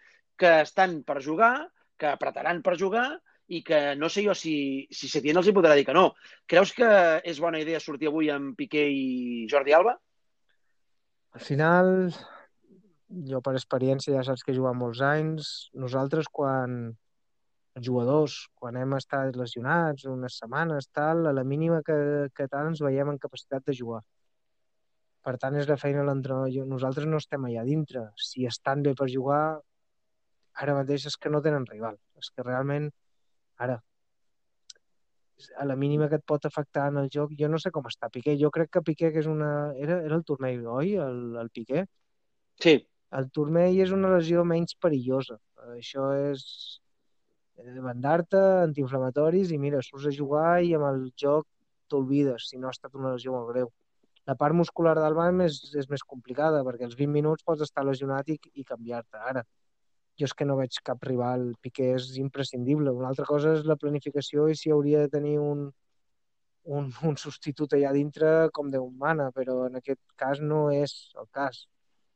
que 0.41 0.61
estan 0.65 1.01
per 1.05 1.19
jugar, 1.25 1.69
que 2.01 2.09
apretaran 2.09 2.63
per 2.65 2.79
jugar 2.81 3.09
i 3.51 3.63
que 3.67 3.79
no 3.99 4.09
sé 4.09 4.23
jo 4.23 4.35
si, 4.39 4.55
si 4.95 5.09
Setién 5.11 5.39
els 5.41 5.49
hi 5.51 5.55
podrà 5.55 5.75
dir 5.75 5.85
que 5.89 5.95
no. 5.97 6.13
Creus 6.51 6.71
que 6.77 6.91
és 7.27 7.41
bona 7.43 7.59
idea 7.63 7.81
sortir 7.83 8.11
avui 8.11 8.31
amb 8.31 8.55
Piqué 8.59 8.85
i 8.95 9.47
Jordi 9.51 9.75
Alba? 9.75 9.97
Al 11.35 11.43
final, 11.43 11.91
jo 13.31 13.41
per 13.43 13.57
experiència 13.59 14.15
ja 14.15 14.23
saps 14.27 14.47
que 14.47 14.55
he 14.55 14.59
jugat 14.59 14.79
molts 14.79 15.03
anys. 15.03 15.51
Nosaltres, 15.75 16.31
quan, 16.31 16.79
els 17.75 17.87
jugadors, 17.87 18.39
quan 18.55 18.79
hem 18.79 18.95
estat 18.99 19.39
lesionats 19.39 20.07
unes 20.11 20.39
setmanes, 20.43 20.87
tal, 20.95 21.27
a 21.27 21.35
la 21.35 21.45
mínima 21.45 21.83
que, 21.87 21.99
que 22.35 22.47
tal 22.55 22.71
ens 22.71 22.83
veiem 22.87 23.11
en 23.11 23.19
capacitat 23.19 23.67
de 23.67 23.77
jugar. 23.83 24.05
Per 25.27 25.37
tant, 25.43 25.59
és 25.59 25.69
la 25.69 25.79
feina 25.81 26.01
de 26.01 26.09
l'entrenador. 26.09 26.71
Nosaltres 26.71 27.11
no 27.11 27.19
estem 27.21 27.45
allà 27.51 27.67
dintre. 27.67 28.07
Si 28.17 28.47
estan 28.49 28.87
bé 28.87 28.95
per 28.97 29.11
jugar, 29.13 29.61
ara 30.63 30.79
mateix 30.79 31.11
és 31.11 31.19
que 31.19 31.35
no 31.35 31.43
tenen 31.45 31.67
rival. 31.69 31.99
És 32.23 32.31
que 32.31 32.47
realment, 32.47 32.89
ara, 33.67 33.79
a 35.57 35.65
la 35.65 35.77
mínima 35.77 36.09
que 36.09 36.19
et 36.21 36.27
pot 36.27 36.45
afectar 36.47 36.89
en 36.91 36.99
el 37.01 37.09
joc, 37.13 37.33
jo 37.39 37.49
no 37.49 37.59
sé 37.63 37.73
com 37.75 37.87
està 37.89 38.11
Piqué. 38.13 38.37
Jo 38.41 38.51
crec 38.55 38.71
que 38.75 38.85
Piqué, 38.85 39.11
que 39.15 39.23
és 39.23 39.29
una... 39.31 39.51
Era, 39.87 40.01
era 40.07 40.19
el 40.19 40.25
turmell, 40.29 40.67
oi, 40.69 40.95
el, 41.01 41.21
el 41.41 41.51
Piqué? 41.55 41.87
Sí. 42.61 42.77
El 43.17 43.31
turmell 43.35 43.81
és 43.83 43.95
una 43.97 44.13
lesió 44.13 44.45
menys 44.47 44.77
perillosa. 44.85 45.39
Això 45.77 46.11
és 46.31 46.45
bandar-te, 47.85 48.41
antiinflamatoris, 48.67 49.53
i 49.53 49.59
mira, 49.61 49.83
surts 49.85 50.09
a 50.09 50.15
jugar 50.17 50.61
i 50.65 50.75
amb 50.77 50.89
el 50.89 51.03
joc 51.23 51.47
t'olvides, 51.91 52.49
si 52.51 52.59
no 52.59 52.69
ha 52.69 52.77
estat 52.77 52.95
una 52.97 53.15
lesió 53.17 53.35
molt 53.35 53.51
greu. 53.51 53.71
La 54.29 54.37
part 54.39 54.55
muscular 54.55 54.95
del 54.97 55.17
banc 55.17 55.43
és, 55.47 55.59
és 55.77 55.89
més 55.91 56.05
complicada, 56.07 56.63
perquè 56.67 56.87
els 56.87 56.97
20 56.99 57.13
minuts 57.17 57.45
pots 57.47 57.65
estar 57.67 57.85
lesionat 57.85 58.29
i, 58.31 58.39
i 58.55 58.65
canviar-te. 58.65 59.19
Ara, 59.33 59.43
jo 60.21 60.29
és 60.29 60.37
que 60.37 60.47
no 60.49 60.59
veig 60.61 60.77
cap 60.87 61.03
rival, 61.09 61.51
Piqué 61.65 61.95
és 61.97 62.13
imprescindible. 62.21 62.93
Una 62.93 63.11
altra 63.11 63.27
cosa 63.29 63.55
és 63.57 63.67
la 63.69 63.79
planificació 63.81 64.49
i 64.51 64.59
si 64.59 64.73
hauria 64.75 65.05
de 65.05 65.13
tenir 65.17 65.39
un, 65.41 65.67
un, 66.69 66.89
un 67.11 67.19
substitut 67.25 67.77
allà 67.77 67.93
dintre 67.97 68.49
com 68.57 68.71
Déu 68.73 68.89
mana, 69.05 69.31
però 69.37 69.65
en 69.67 69.81
aquest 69.81 70.03
cas 70.21 70.43
no 70.45 70.69
és 70.75 70.97
el 71.19 71.29
cas. 71.33 71.67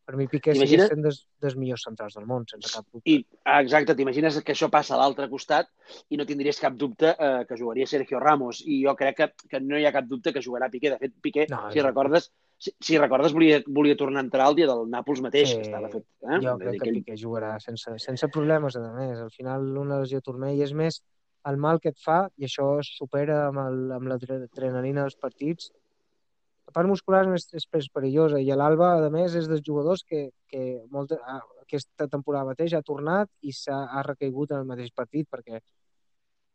Per 0.04 0.18
mi 0.20 0.26
Piqué 0.28 0.52
Imagina... 0.52 0.84
sent 0.90 1.00
des, 1.00 1.18
dels 1.40 1.54
millors 1.56 1.86
centrals 1.86 2.16
del 2.18 2.26
món, 2.28 2.44
sense 2.50 2.68
cap 2.68 2.84
dubte. 2.84 3.08
I, 3.08 3.22
ah, 3.48 3.62
exacte, 3.64 3.94
t'imagines 3.96 4.36
que 4.44 4.52
això 4.52 4.68
passa 4.72 4.92
a 4.96 4.98
l'altre 5.00 5.30
costat 5.32 5.70
i 6.12 6.18
no 6.20 6.26
tindries 6.28 6.60
cap 6.60 6.76
dubte 6.76 7.14
eh, 7.14 7.46
que 7.48 7.56
jugaria 7.56 7.88
Sergio 7.88 8.20
Ramos. 8.20 8.60
I 8.68 8.82
jo 8.82 8.92
crec 8.98 9.16
que, 9.22 9.30
que 9.48 9.62
no 9.64 9.80
hi 9.80 9.88
ha 9.88 9.94
cap 9.96 10.10
dubte 10.10 10.34
que 10.36 10.44
jugarà 10.44 10.68
Piqué. 10.68 10.92
De 10.92 11.00
fet, 11.00 11.14
Piqué, 11.24 11.46
no, 11.48 11.62
si 11.72 11.80
recordes, 11.80 12.28
si, 12.58 12.72
si 12.80 12.98
recordes, 12.98 13.34
volia, 13.36 13.60
volia 13.66 13.96
tornar 13.96 14.22
a 14.22 14.26
entrar 14.26 14.48
el 14.50 14.58
dia 14.58 14.68
del 14.70 14.84
Nàpols 14.90 15.22
mateix, 15.24 15.50
sí, 15.50 15.58
que 15.60 15.68
estava 15.68 15.90
fet. 15.92 16.06
Eh? 16.24 16.40
Jo 16.44 16.56
crec 16.60 16.80
que, 16.82 16.94
Piqué 16.98 17.16
jugarà 17.20 17.54
sense, 17.62 17.96
sense 18.02 18.30
problemes, 18.32 18.78
a 18.80 18.84
més. 18.96 19.20
Al 19.20 19.32
final, 19.34 19.66
una 19.80 20.00
lesió 20.02 20.22
turmell 20.24 20.60
és 20.64 20.74
més 20.76 21.00
el 21.50 21.58
mal 21.60 21.80
que 21.80 21.92
et 21.92 22.00
fa, 22.00 22.24
i 22.40 22.46
això 22.48 22.78
es 22.80 22.90
supera 22.98 23.46
amb 23.50 24.08
l'adrenalina 24.08 25.04
dels 25.04 25.18
partits, 25.20 25.70
la 26.64 26.72
part 26.72 26.88
muscular 26.88 27.24
és 27.26 27.28
més, 27.28 27.46
és 27.60 27.66
més 27.76 27.88
perillosa 27.92 28.40
i 28.40 28.48
l'Alba, 28.56 28.94
a 29.04 29.10
més, 29.12 29.34
és 29.36 29.48
dels 29.50 29.60
jugadors 29.66 30.04
que, 30.08 30.30
que 30.48 30.62
molta, 30.90 31.18
aquesta 31.64 32.08
temporada 32.08 32.48
mateix 32.52 32.72
ha 32.72 32.84
tornat 32.86 33.28
i 33.42 33.52
s'ha 33.52 33.82
ha 33.92 34.04
recaigut 34.06 34.54
en 34.54 34.62
el 34.62 34.70
mateix 34.70 34.92
partit 34.96 35.28
perquè 35.30 35.60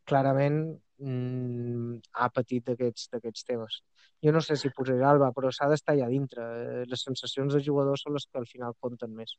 clarament 0.09 0.59
mm, 0.99 1.95
ha 2.19 2.29
patit 2.33 2.67
d'aquests 2.69 3.47
temes. 3.47 3.81
Jo 4.25 4.33
no 4.35 4.43
sé 4.43 4.57
si 4.59 4.71
posaré 4.75 4.99
l'Alba, 4.99 5.31
però 5.35 5.51
s'ha 5.53 5.69
d'estar 5.71 5.95
allà 5.95 6.09
dintre. 6.11 6.43
Eh, 6.43 6.85
les 6.91 7.03
sensacions 7.07 7.55
de 7.55 7.63
jugadors 7.63 8.03
són 8.05 8.17
les 8.17 8.27
que 8.27 8.41
al 8.41 8.49
final 8.49 8.77
compten 8.83 9.15
més. 9.15 9.35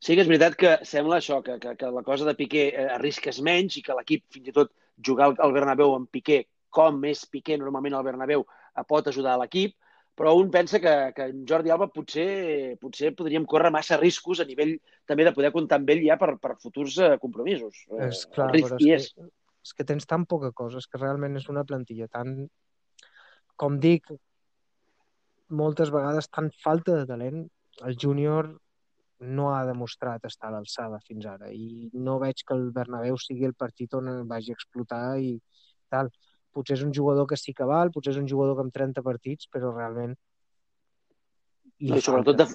Sí 0.00 0.14
que 0.14 0.24
és 0.24 0.28
veritat 0.28 0.56
que 0.60 0.74
sembla 0.84 1.20
això, 1.20 1.40
que, 1.44 1.56
que, 1.60 1.74
que 1.80 1.92
la 1.92 2.04
cosa 2.04 2.28
de 2.28 2.36
Piqué 2.36 2.68
eh, 2.68 2.90
arrisques 2.98 3.40
menys 3.44 3.78
i 3.80 3.84
que 3.84 3.96
l'equip, 3.96 4.26
fins 4.32 4.52
i 4.52 4.54
tot 4.56 4.72
jugar 5.08 5.32
al 5.32 5.56
Bernabéu 5.56 5.94
amb 5.96 6.08
Piqué, 6.12 6.44
com 6.76 7.02
és 7.08 7.24
Piqué 7.32 7.56
normalment 7.60 7.96
al 7.96 8.04
Bernabéu, 8.04 8.44
pot 8.88 9.08
ajudar 9.08 9.36
a 9.36 9.40
l'equip, 9.40 9.76
però 10.16 10.32
un 10.36 10.50
pensa 10.50 10.80
que, 10.80 10.92
que 11.16 11.28
en 11.30 11.44
Jordi 11.48 11.72
Alba 11.72 11.88
potser, 11.92 12.76
potser 12.80 13.12
podríem 13.16 13.44
córrer 13.48 13.70
massa 13.72 13.98
riscos 14.00 14.40
a 14.40 14.46
nivell 14.48 14.76
també 15.08 15.26
de 15.26 15.32
poder 15.36 15.52
comptar 15.52 15.78
amb 15.80 15.90
ell 15.92 16.04
ja 16.06 16.16
per, 16.20 16.34
per 16.40 16.56
futurs 16.62 16.96
eh, 17.04 17.16
compromisos. 17.20 17.82
Eh, 17.92 18.06
és 18.08 18.22
clar, 18.32 18.48
però 18.54 18.78
és, 18.80 18.86
és... 18.96 19.10
Que, 19.12 19.28
és 19.66 19.74
que 19.74 19.86
tens 19.88 20.06
tan 20.06 20.26
poca 20.30 20.52
cosa, 20.54 20.78
és 20.78 20.86
que 20.86 21.00
realment 21.00 21.38
és 21.40 21.48
una 21.52 21.64
plantilla 21.66 22.06
tan, 22.12 22.36
com 23.58 23.80
dic, 23.82 24.06
moltes 25.62 25.90
vegades 25.94 26.30
tan 26.30 26.52
falta 26.62 27.00
de 27.00 27.08
talent, 27.10 27.42
el 27.86 27.98
júnior 28.02 28.52
no 29.36 29.50
ha 29.54 29.64
demostrat 29.66 30.24
estar 30.28 30.50
a 30.50 30.54
l'alçada 30.54 31.00
fins 31.06 31.26
ara 31.26 31.48
i 31.52 31.88
no 31.94 32.18
veig 32.20 32.42
que 32.46 32.54
el 32.54 32.70
Bernabéu 32.72 33.16
sigui 33.20 33.46
el 33.48 33.54
partit 33.54 33.94
on 33.96 34.10
vagi 34.28 34.52
a 34.52 34.58
explotar 34.58 35.18
i 35.18 35.38
tal 35.92 36.10
potser 36.56 36.76
és 36.76 36.84
un 36.84 36.92
jugador 36.96 37.26
que 37.28 37.38
sí 37.40 37.54
que 37.56 37.68
val, 37.68 37.92
potser 37.92 38.14
és 38.14 38.20
un 38.20 38.28
jugador 38.28 38.56
que 38.56 38.64
amb 38.66 38.74
30 38.74 39.04
partits, 39.04 39.48
però 39.52 39.72
realment... 39.74 40.14
no, 41.90 41.98
i 41.98 42.04
sobretot, 42.04 42.38
de, 42.40 42.46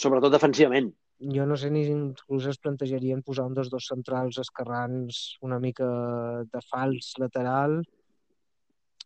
sobretot 0.00 0.34
defensivament. 0.34 0.90
Jo 1.32 1.46
no 1.48 1.56
sé 1.56 1.70
ni 1.72 1.86
inclús 1.88 2.46
es 2.50 2.58
plantejarien 2.60 3.22
posar 3.24 3.46
un 3.48 3.54
dels 3.56 3.70
dos 3.72 3.86
centrals 3.88 4.36
esquerrans 4.42 5.20
una 5.46 5.58
mica 5.60 5.86
de 6.52 6.60
fals 6.68 7.14
lateral. 7.22 7.78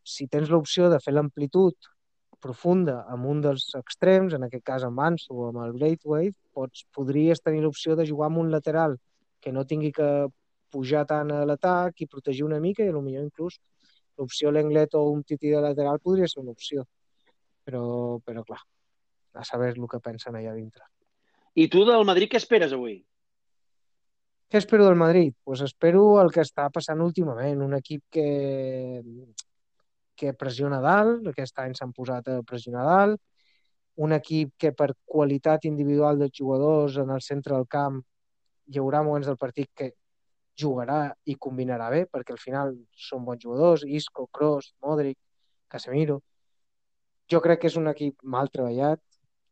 Si 0.02 0.26
tens 0.26 0.50
l'opció 0.50 0.88
de 0.90 0.98
fer 1.04 1.14
l'amplitud 1.14 1.90
profunda 2.42 3.04
amb 3.12 3.26
un 3.26 3.42
dels 3.44 3.68
extrems, 3.78 4.34
en 4.34 4.46
aquest 4.46 4.64
cas 4.64 4.86
amb 4.86 5.00
Ansu 5.04 5.36
o 5.36 5.48
amb 5.50 5.62
el 5.66 5.76
Braithwaite, 5.76 6.38
pots, 6.54 6.84
podries 6.94 7.42
tenir 7.44 7.62
l'opció 7.62 7.94
de 7.98 8.06
jugar 8.10 8.30
amb 8.30 8.42
un 8.42 8.50
lateral 8.50 8.98
que 9.40 9.52
no 9.52 9.66
tingui 9.66 9.92
que 9.94 10.10
pujar 10.74 11.04
tant 11.06 11.30
a 11.32 11.44
l'atac 11.46 12.02
i 12.02 12.10
protegir 12.10 12.44
una 12.46 12.60
mica 12.60 12.84
i 12.84 12.92
potser 12.92 13.22
inclús 13.22 13.60
l'opció 14.18 14.50
Lenglet 14.50 14.94
o 14.98 15.06
un 15.12 15.22
tití 15.22 15.54
de 15.54 15.62
lateral 15.62 16.02
podria 16.02 16.26
ser 16.26 16.42
una 16.42 16.54
opció. 16.56 16.84
Però, 17.64 18.18
però 18.24 18.42
clar, 18.44 18.62
a 19.34 19.44
saber 19.44 19.74
el 19.76 19.86
que 19.90 20.00
pensen 20.02 20.34
allà 20.34 20.54
dintre. 20.56 20.97
I 21.58 21.66
tu 21.66 21.80
del 21.82 22.04
Madrid 22.06 22.30
què 22.30 22.38
esperes 22.38 22.70
avui? 22.76 23.00
Què 24.48 24.60
espero 24.60 24.84
del 24.86 24.94
Madrid? 25.00 25.32
Pues 25.42 25.60
espero 25.64 26.02
el 26.22 26.30
que 26.30 26.44
està 26.44 26.68
passant 26.70 27.02
últimament, 27.02 27.64
un 27.64 27.74
equip 27.74 28.04
que, 28.14 29.02
que 30.14 30.34
pressiona 30.38 30.78
dalt, 30.84 31.26
aquest 31.32 31.58
any 31.64 31.74
s'han 31.74 31.90
posat 31.96 32.30
a 32.30 32.36
pressionar 32.46 32.84
dalt, 32.86 33.18
un 34.06 34.14
equip 34.14 34.54
que 34.56 34.70
per 34.70 34.92
qualitat 35.16 35.66
individual 35.66 36.22
dels 36.22 36.36
jugadors 36.38 37.00
en 37.02 37.10
el 37.16 37.26
centre 37.26 37.56
del 37.56 37.66
camp 37.66 37.98
hi 38.70 38.78
haurà 38.78 39.02
moments 39.02 39.26
del 39.26 39.40
partit 39.42 39.72
que 39.74 39.90
jugarà 40.62 41.02
i 41.26 41.34
combinarà 41.34 41.90
bé, 41.90 42.04
perquè 42.06 42.38
al 42.38 42.42
final 42.44 42.74
són 43.08 43.26
bons 43.26 43.42
jugadors, 43.42 43.82
Isco, 43.82 44.30
Kroos, 44.30 44.72
Modric, 44.86 45.18
Casemiro. 45.66 46.22
Jo 47.26 47.42
crec 47.42 47.64
que 47.64 47.74
és 47.74 47.82
un 47.82 47.90
equip 47.90 48.22
mal 48.22 48.46
treballat, 48.54 49.02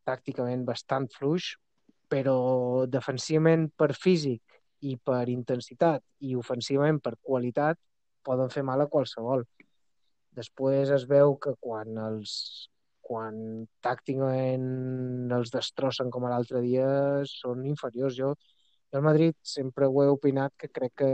tàcticament 0.07 0.63
bastant 0.65 1.11
fluix, 1.11 1.57
però 2.09 2.87
defensivament 2.87 3.69
per 3.77 3.93
físic 3.95 4.43
i 4.87 4.97
per 4.97 5.25
intensitat 5.33 6.03
i 6.27 6.37
ofensivament 6.39 7.01
per 7.03 7.17
qualitat 7.23 7.79
poden 8.27 8.51
fer 8.53 8.65
mal 8.67 8.83
a 8.83 8.89
qualsevol. 8.91 9.45
Després 10.37 10.91
es 10.93 11.07
veu 11.09 11.37
que 11.41 11.55
quan 11.61 11.97
els 12.09 12.33
quan 13.07 13.37
tàcticament 13.87 15.31
els 15.37 15.53
destrossen 15.55 16.11
com 16.11 16.27
l'altre 16.27 16.61
dia 16.65 16.89
són 17.31 17.63
inferiors. 17.71 18.17
Jo 18.19 18.35
el 18.97 19.03
Madrid 19.03 19.37
sempre 19.43 19.87
ho 19.87 20.03
he 20.03 20.09
opinat 20.11 20.55
que 20.59 20.71
crec 20.73 20.95
que 21.03 21.11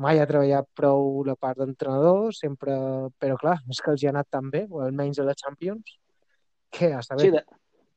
mai 0.00 0.20
ha 0.20 0.26
treballat 0.30 0.68
prou 0.78 1.22
la 1.26 1.36
part 1.36 1.58
d'entrenador, 1.60 2.30
sempre... 2.34 2.74
però 3.20 3.38
clar, 3.40 3.58
és 3.70 3.80
que 3.82 3.90
els 3.92 4.02
hi 4.02 4.08
ha 4.08 4.14
anat 4.14 4.30
tan 4.30 4.50
bé, 4.52 4.64
o 4.70 4.82
almenys 4.84 5.20
a 5.20 5.26
la 5.26 5.36
Champions, 5.38 5.98
que 6.70 6.92
a 6.94 7.02
saber... 7.06 7.26
Sí, 7.26 7.32
de... 7.34 7.42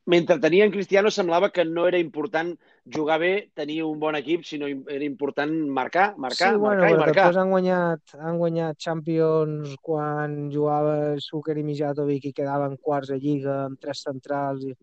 mentre 0.06 0.38
tenien 0.44 0.72
Cristiano 0.72 1.12
semblava 1.12 1.50
que 1.52 1.64
no 1.66 1.88
era 1.88 2.00
important 2.00 2.54
jugar 2.96 3.20
bé, 3.20 3.32
tenir 3.56 3.84
un 3.84 4.00
bon 4.00 4.18
equip, 4.20 4.44
sinó 4.44 4.68
era 4.68 5.06
important 5.06 5.54
marcar, 5.70 6.14
marcar, 6.18 6.52
sí, 6.52 6.60
bueno, 6.60 6.82
marcar 6.82 6.90
i 6.90 6.98
marcar. 7.00 7.14
Després 7.14 7.40
han 7.40 7.54
guanyat, 7.54 8.16
han 8.20 8.42
guanyat 8.42 8.78
Champions 8.78 9.78
quan 9.82 10.36
jugava 10.52 11.16
Suker 11.24 11.56
i 11.58 11.64
Mijatovic 11.64 12.28
i 12.28 12.36
quedaven 12.36 12.76
quarts 12.82 13.14
de 13.14 13.20
Lliga 13.22 13.64
amb 13.70 13.80
tres 13.80 14.04
centrals 14.04 14.66
i 14.68 14.76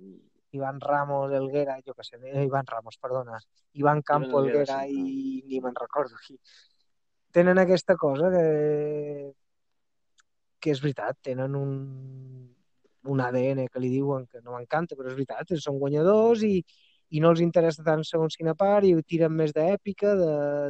Iván 0.57 0.81
Ramos, 0.81 1.31
Elguera, 1.37 1.77
jo 1.87 1.95
què 1.95 2.07
sé, 2.07 2.19
eh, 2.25 2.45
Iván 2.47 2.67
Ramos, 2.67 2.97
perdona, 2.99 3.39
Iván 3.79 4.01
Campo, 4.03 4.41
Elguera, 4.41 4.81
sí, 4.89 4.97
i 4.97 5.43
ni 5.47 5.61
me'n 5.63 5.77
recordo 5.77 6.17
qui. 6.25 6.39
Tenen 7.31 7.61
aquesta 7.63 7.95
cosa 7.95 8.33
que, 8.33 9.31
que 10.59 10.73
és 10.73 10.81
veritat, 10.83 11.21
tenen 11.29 11.55
un, 11.55 11.77
un 13.09 13.21
ADN 13.25 13.67
que 13.73 13.81
li 13.81 13.91
diuen 13.93 14.27
que 14.27 14.43
no 14.45 14.57
m'encanta, 14.57 14.97
però 14.97 15.09
és 15.09 15.17
veritat, 15.17 15.55
són 15.63 15.79
guanyadors 15.81 16.45
i, 16.45 16.61
i 17.11 17.23
no 17.25 17.31
els 17.33 17.41
interessa 17.41 17.85
tant 17.87 18.05
segons 18.05 18.37
quina 18.37 18.55
part 18.55 18.87
i 18.87 18.93
tiren 19.03 19.33
més 19.33 19.55
d'èpica, 19.57 20.15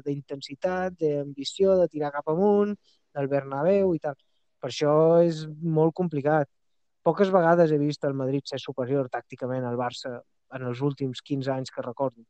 d'intensitat, 0.07 0.95
d'ambició, 1.01 1.77
de 1.81 1.89
tirar 1.89 2.13
cap 2.15 2.31
amunt, 2.31 2.77
del 3.15 3.27
Bernabéu 3.29 3.95
i 3.95 3.99
tal. 3.99 4.15
Per 4.61 4.71
això 4.71 4.95
és 5.25 5.47
molt 5.49 5.97
complicat 5.97 6.49
poques 7.03 7.31
vegades 7.33 7.73
he 7.73 7.79
vist 7.79 8.05
el 8.05 8.15
Madrid 8.15 8.45
ser 8.47 8.61
superior 8.61 9.09
tàcticament 9.13 9.65
al 9.65 9.79
Barça 9.81 10.19
en 10.57 10.67
els 10.69 10.81
últims 10.85 11.23
15 11.23 11.53
anys 11.55 11.73
que 11.75 11.85
recordo. 11.85 12.25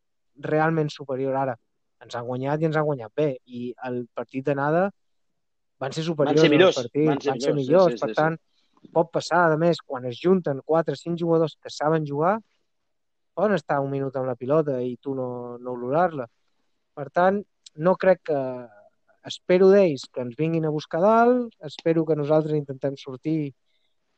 Realment 0.47 0.91
superior 0.93 1.37
ara. 1.37 1.57
Ens 2.05 2.17
han 2.17 2.27
guanyat 2.29 2.63
i 2.63 2.69
ens 2.69 2.79
han 2.79 2.87
guanyat 2.89 3.13
bé. 3.17 3.31
I 3.47 3.73
el 3.89 4.05
partit 4.17 4.47
d'anada 4.47 4.89
van 5.81 5.97
ser 5.97 6.05
superiors 6.05 6.41
van 6.41 6.47
ser 6.47 6.53
millors, 6.53 6.79
al 6.79 6.85
partit, 6.85 7.09
van 7.09 7.21
ser, 7.21 7.31
van 7.33 7.41
ser 7.41 7.55
millors. 7.57 7.69
millors. 7.69 7.93
Sí, 7.93 7.99
sí, 7.99 8.07
per 8.07 8.17
tant, 8.17 8.39
sí. 8.39 8.50
Pot 8.95 9.11
passar, 9.13 9.45
a 9.53 9.59
més, 9.61 9.81
quan 9.85 10.07
es 10.09 10.19
junten 10.23 10.63
4 10.65 10.97
o 10.97 11.01
5 11.01 11.21
jugadors 11.21 11.57
que 11.61 11.71
saben 11.71 12.07
jugar, 12.09 12.39
poden 13.35 13.55
estar 13.57 13.81
un 13.81 13.91
minut 13.93 14.17
amb 14.17 14.29
la 14.31 14.37
pilota 14.37 14.81
i 14.83 14.97
tu 15.03 15.15
no, 15.15 15.59
no 15.59 15.75
olorar-la. 15.77 16.27
Per 16.97 17.09
tant, 17.11 17.43
no 17.77 17.97
crec 17.97 18.27
que... 18.33 18.43
Espero 19.29 19.67
d'ells 19.69 20.07
que 20.09 20.23
ens 20.25 20.33
vinguin 20.39 20.65
a 20.65 20.71
buscar 20.73 21.03
dalt, 21.05 21.53
espero 21.69 22.07
que 22.09 22.15
nosaltres 22.17 22.57
intentem 22.57 22.95
sortir 22.97 23.53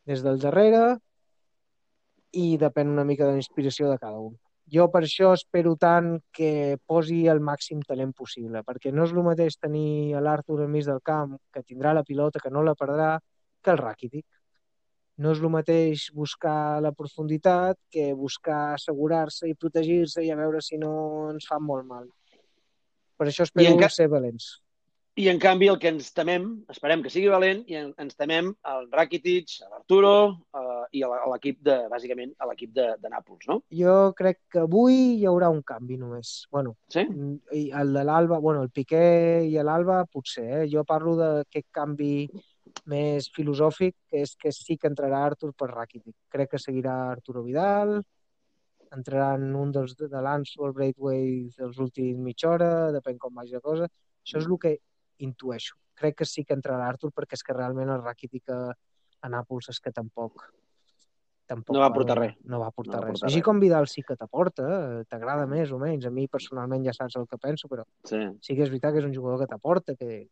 des 0.06 0.22
del 0.22 0.38
darrere 0.38 0.82
i 2.38 2.56
depèn 2.60 2.92
una 2.92 3.04
mica 3.08 3.26
de 3.26 3.34
la 3.34 3.42
inspiració 3.42 3.90
de 3.90 3.98
cada 3.98 4.20
un. 4.22 4.36
Jo 4.72 4.86
per 4.92 5.02
això 5.02 5.32
espero 5.34 5.74
tant 5.76 6.14
que 6.32 6.78
posi 6.86 7.24
el 7.28 7.42
màxim 7.44 7.82
talent 7.88 8.12
possible, 8.14 8.62
perquè 8.62 8.92
no 8.94 9.02
és 9.08 9.12
el 9.12 9.26
mateix 9.26 9.58
tenir 9.58 10.14
l'Arthur 10.22 10.62
enmig 10.64 10.86
del 10.86 11.02
camp, 11.02 11.34
que 11.52 11.64
tindrà 11.66 11.92
la 11.98 12.06
pilota, 12.06 12.38
que 12.38 12.54
no 12.54 12.62
la 12.62 12.76
perdrà, 12.78 13.16
que 13.62 13.74
el 13.74 13.82
Rakitic. 13.82 14.26
No 15.22 15.32
és 15.34 15.42
el 15.42 15.52
mateix 15.54 16.08
buscar 16.16 16.80
la 16.82 16.92
profunditat 16.96 17.78
que 17.92 18.10
buscar 18.18 18.74
assegurar-se 18.74 19.50
i 19.50 19.54
protegir-se 19.54 20.24
i 20.26 20.32
a 20.32 20.38
veure 20.40 20.62
si 20.64 20.80
no 20.80 20.92
ens 21.30 21.46
fa 21.48 21.60
molt 21.62 21.86
mal. 21.86 22.08
Per 23.18 23.28
això 23.30 23.46
espero 23.46 23.76
ca... 23.78 23.90
ser 23.92 24.08
valents. 24.10 24.56
I, 25.20 25.26
en 25.28 25.36
canvi, 25.36 25.66
el 25.68 25.76
que 25.76 25.90
ens 25.92 26.06
temem, 26.16 26.46
esperem 26.72 27.02
que 27.04 27.10
sigui 27.12 27.28
valent, 27.28 27.58
i 27.68 27.76
ens 27.76 28.14
temem 28.16 28.46
el 28.70 28.86
Rakitic, 28.94 29.58
l'Arturo 29.68 30.12
eh, 30.56 30.84
i 30.96 31.02
a 31.04 31.10
l'equip 31.28 31.58
de, 31.68 31.74
bàsicament, 31.92 32.32
a 32.40 32.48
l'equip 32.48 32.72
de, 32.72 32.86
de 32.96 33.10
Nàpols, 33.12 33.44
no? 33.50 33.58
Jo 33.76 33.96
crec 34.16 34.40
que 34.54 34.62
avui 34.64 34.96
hi 35.18 35.26
haurà 35.28 35.50
un 35.52 35.60
canvi 35.68 35.98
només. 36.00 36.30
Bueno, 36.50 36.78
sí? 36.94 37.04
I 37.52 37.66
el 37.82 37.92
de 37.92 38.06
l'Alba, 38.08 38.40
bueno, 38.40 38.64
el 38.64 38.72
Piqué 38.72 39.04
i 39.44 39.60
l'Alba 39.60 40.00
potser, 40.08 40.46
eh? 40.62 40.64
Jo 40.72 40.86
parlo 40.88 41.12
d'aquest 41.20 41.68
canvi 41.76 42.14
més 42.90 43.28
filosòfic, 43.34 43.94
que 44.10 44.22
és 44.26 44.34
que 44.36 44.52
sí 44.52 44.76
que 44.76 44.90
entrarà 44.90 45.22
Artur 45.26 45.52
per 45.58 45.70
Rakitic. 45.70 46.16
Crec 46.32 46.54
que 46.54 46.60
seguirà 46.62 46.94
Arturo 47.12 47.42
Vidal, 47.46 48.00
entraran 48.92 49.44
un 49.56 49.72
dels 49.72 49.94
de 49.96 50.22
l'Anso, 50.24 50.66
el 50.66 50.74
Braithwaite, 50.76 51.62
els 51.64 51.78
últims 51.80 52.20
mitja 52.20 52.50
hora, 52.50 52.72
depèn 52.94 53.20
com 53.20 53.34
vagi 53.34 53.56
la 53.56 53.62
cosa. 53.64 53.88
Això 54.22 54.40
és 54.42 54.48
el 54.48 54.58
que 54.60 54.74
intueixo. 55.24 55.78
Crec 55.98 56.18
que 56.20 56.28
sí 56.28 56.44
que 56.44 56.56
entrarà 56.56 56.88
Artur 56.88 57.12
perquè 57.14 57.38
és 57.38 57.46
que 57.46 57.56
realment 57.56 57.92
el 57.92 58.02
Rakitic 58.02 58.50
a, 58.52 58.58
a 59.22 59.30
Nàpols 59.32 59.70
és 59.72 59.80
que 59.80 59.94
tampoc 59.94 60.50
tampoc 61.52 61.76
no 61.76 61.82
va 61.82 61.90
portar 61.92 62.16
res. 62.18 62.36
No 62.48 62.60
va 62.62 62.70
portar 62.74 63.00
no 63.00 63.06
res. 63.06 63.08
Va 63.08 63.14
portar 63.18 63.28
Així 63.28 63.40
res. 63.40 63.46
com 63.46 63.60
Vidal 63.60 63.88
sí 63.90 64.04
que 64.06 64.16
t'aporta, 64.16 64.68
eh, 64.68 65.02
t'agrada 65.10 65.46
més 65.50 65.72
o 65.72 65.80
menys. 65.80 66.06
A 66.08 66.12
mi 66.14 66.28
personalment 66.30 66.84
ja 66.86 66.94
saps 66.96 67.18
el 67.20 67.26
que 67.28 67.38
penso, 67.42 67.68
però 67.72 67.84
sí, 68.08 68.22
sí 68.40 68.56
que 68.56 68.64
és 68.66 68.72
veritat 68.72 68.94
que 68.94 69.02
és 69.02 69.08
un 69.08 69.14
jugador 69.14 69.42
que 69.42 69.50
t'aporta, 69.50 69.96
que, 69.98 70.28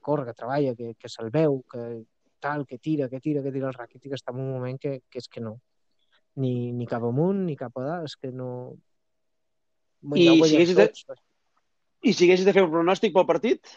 que 0.00 0.06
corre, 0.08 0.24
que 0.26 0.36
treballa, 0.36 0.74
que, 0.74 0.94
que 0.96 1.10
se'l 1.12 1.28
veu, 1.34 1.60
que 1.70 2.04
tal, 2.40 2.64
que 2.66 2.78
tira, 2.78 3.08
que 3.12 3.20
tira, 3.20 3.42
que 3.44 3.52
tira 3.52 3.68
el 3.68 3.76
Rakitic 3.76 4.16
està 4.16 4.32
en 4.32 4.40
un 4.40 4.54
moment 4.56 4.80
que, 4.80 5.02
que 5.12 5.20
és 5.20 5.28
que 5.28 5.44
no. 5.44 5.58
Ni, 6.40 6.72
ni 6.72 6.88
cap 6.88 7.04
amunt, 7.04 7.44
ni 7.44 7.58
cap 7.58 7.76
a 7.76 7.84
dalt, 7.84 8.08
és 8.08 8.16
que 8.16 8.32
no... 8.32 8.50
I, 10.16 10.24
ja 10.24 10.34
si 10.40 10.56
haguessis 10.56 10.78
de... 10.78 10.88
I 12.00 12.14
si 12.16 12.24
haguessis 12.24 12.48
de 12.48 12.56
fer 12.56 12.64
un 12.64 12.72
pronòstic 12.72 13.12
pel 13.12 13.28
partit? 13.28 13.68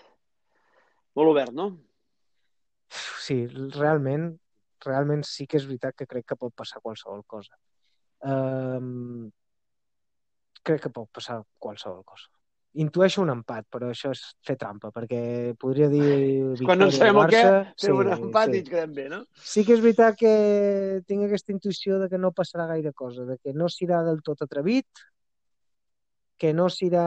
molt 1.18 1.30
obert, 1.30 1.53
no? 1.53 1.68
Sí, 3.24 3.44
realment, 3.75 4.32
realment 4.86 5.24
sí 5.27 5.48
que 5.50 5.60
és 5.60 5.68
veritat 5.70 5.98
que 5.98 6.08
crec 6.10 6.27
que 6.32 6.39
pot 6.39 6.53
passar 6.58 6.82
qualsevol 6.82 7.24
cosa. 7.30 7.58
Um, 8.24 9.30
crec 10.63 10.86
que 10.86 10.94
pot 10.94 11.10
passar 11.13 11.42
qualsevol 11.60 12.03
cosa. 12.08 12.30
Intueixo 12.82 13.22
un 13.22 13.30
empat, 13.30 13.68
però 13.70 13.92
això 13.94 14.10
és 14.15 14.22
fer 14.42 14.56
trampa, 14.58 14.89
perquè 14.94 15.53
podria 15.62 15.89
dir... 15.92 16.56
Quan 16.63 16.80
no 16.82 16.88
sabem 16.89 17.20
el 17.22 17.30
què, 17.30 17.42
fer 17.77 17.92
sí, 17.92 17.94
un 17.94 18.10
empat 18.15 18.50
sí. 18.50 18.62
i 18.63 18.65
quedem 18.65 18.96
bé, 18.96 19.06
no? 19.12 19.20
Sí 19.38 19.62
que 19.68 19.75
és 19.75 19.84
veritat 19.84 20.18
que 20.18 20.34
tinc 21.06 21.27
aquesta 21.27 21.53
intuïció 21.53 22.00
de 22.01 22.10
que 22.10 22.18
no 22.18 22.34
passarà 22.34 22.65
gaire 22.72 22.94
cosa, 22.98 23.27
de 23.30 23.38
que 23.38 23.53
no 23.53 23.70
serà 23.70 24.01
del 24.08 24.24
tot 24.25 24.42
atrevit, 24.42 25.06
que 26.42 26.50
no 26.58 26.65
serà 26.74 27.06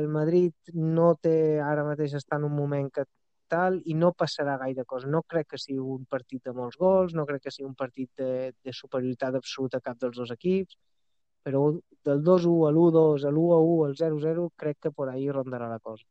el 0.00 0.08
Madrid 0.10 0.74
no 0.74 1.12
té 1.22 1.60
ara 1.62 1.86
mateix 1.86 2.18
està 2.18 2.36
en 2.36 2.48
un 2.50 2.56
moment 2.58 2.90
que 2.90 3.06
tal, 3.48 3.78
i 3.86 3.94
no 3.94 4.12
passarà 4.12 4.58
gaire 4.60 4.84
cosa. 4.84 5.08
No 5.08 5.22
crec 5.22 5.54
que 5.54 5.62
sigui 5.62 5.80
un 5.80 6.04
partit 6.10 6.44
de 6.44 6.52
molts 6.52 6.76
gols, 6.76 7.14
no 7.16 7.24
crec 7.26 7.46
que 7.46 7.54
sigui 7.54 7.68
un 7.68 7.78
partit 7.78 8.10
de, 8.20 8.52
de 8.52 8.74
superioritat 8.76 9.38
absoluta 9.38 9.80
a 9.80 9.86
cap 9.86 9.98
dels 10.02 10.18
dos 10.20 10.34
equips, 10.34 10.76
però 11.48 11.64
del 12.04 12.20
2-1 12.24 12.68
a 12.68 12.70
l'1-2, 12.74 13.24
a 13.24 13.32
l'1-1, 13.32 13.86
al 13.88 13.96
0-0, 13.96 14.50
crec 14.56 14.78
que 14.86 14.92
per 14.92 15.08
ahir 15.14 15.32
rondarà 15.32 15.68
la 15.72 15.80
cosa. 15.80 16.04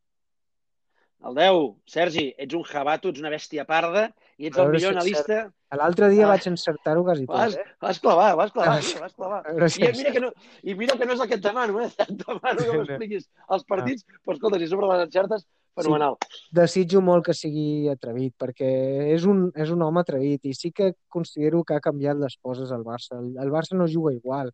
El 1.27 1.33
10, 1.33 1.61
Sergi, 1.89 2.27
ets 2.37 2.53
un 2.53 2.61
jabato, 2.69 3.09
ets 3.09 3.21
una 3.23 3.31
bèstia 3.33 3.63
parda 3.65 4.03
i 4.37 4.49
ets 4.51 4.59
el 4.61 4.67
millor 4.69 4.93
si 4.93 4.97
analista. 4.99 5.37
L'altre 5.79 6.09
dia 6.13 6.27
Ah. 6.27 6.29
vaig 6.29 6.45
encertar-ho 6.47 7.01
quasi 7.03 7.25
Vas, 7.25 7.55
tot, 7.55 7.63
eh? 7.63 7.73
vas 7.81 7.99
clavar, 7.99 8.35
vas 8.37 8.51
clavar, 8.53 8.75
Ah, 8.77 8.81
sí. 8.81 8.91
tio, 8.93 9.01
vas 9.01 9.15
clavar. 9.15 9.41
I 9.49 9.89
mira, 9.97 10.11
que 10.13 10.19
no, 10.21 10.29
I 10.63 10.75
mira 10.75 10.95
que 10.97 11.05
no 11.09 11.13
és 11.17 11.19
el 11.19 11.27
que 11.27 11.35
et 11.39 11.41
demano, 11.43 11.81
eh? 11.81 11.89
Et 12.05 12.13
demano 12.21 12.61
que 12.61 12.77
m'expliquis 12.77 13.25
els 13.49 13.65
partits, 13.65 14.05
però 14.23 14.35
escolta, 14.37 14.59
si 14.61 14.67
sobre 14.69 14.91
les 14.93 15.07
encertes, 15.07 15.47
fenomenal. 15.75 16.15
desitjo 16.53 17.01
molt 17.01 17.25
que 17.25 17.33
sigui 17.33 17.89
atrevit, 17.89 18.35
perquè 18.37 18.69
és 19.17 19.25
un, 19.25 19.51
és 19.55 19.73
un 19.73 19.81
home 19.81 19.99
atrevit 20.05 20.45
i 20.45 20.53
sí 20.53 20.71
que 20.71 20.93
considero 21.09 21.63
que 21.65 21.73
ha 21.75 21.81
canviat 21.81 22.17
les 22.21 22.37
coses 22.37 22.71
al 22.71 22.83
Barça. 22.85 23.17
El, 23.19 23.33
el 23.41 23.49
Barça 23.51 23.73
no 23.75 23.87
juga 23.89 24.13
igual. 24.13 24.53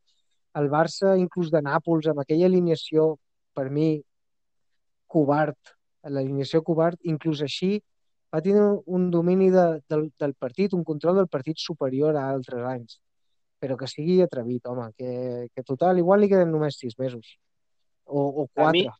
El 0.59 0.69
Barça, 0.69 1.15
inclús 1.17 1.49
de 1.53 1.61
Nàpols, 1.65 2.09
amb 2.11 2.21
aquella 2.21 2.49
alineació, 2.49 3.15
per 3.57 3.69
mi, 3.73 3.95
covard, 5.13 5.73
l'alineació 6.09 6.61
covard, 6.65 6.99
inclús 7.09 7.41
així, 7.45 7.77
va 8.33 8.41
tenir 8.41 8.61
un 8.97 9.09
domini 9.13 9.49
de, 9.53 9.65
del, 9.89 10.07
del 10.19 10.33
partit, 10.33 10.73
un 10.73 10.83
control 10.83 11.21
del 11.21 11.29
partit 11.29 11.61
superior 11.61 12.17
a 12.17 12.27
altres 12.31 12.65
anys. 12.65 12.99
Però 13.61 13.77
que 13.79 13.87
sigui 13.87 14.17
atrevit, 14.23 14.65
home, 14.67 14.89
que, 14.97 15.47
que 15.53 15.63
total, 15.63 16.01
igual 16.01 16.23
li 16.23 16.29
queden 16.31 16.51
només 16.51 16.79
sis 16.81 16.97
mesos. 16.99 17.37
O, 18.05 18.25
o 18.43 18.47
A 18.57 18.71
mi, 18.73 18.83
quatre. 18.83 18.99